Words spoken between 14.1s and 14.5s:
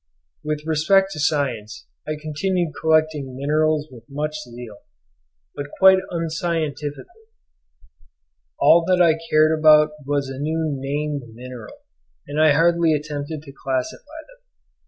them.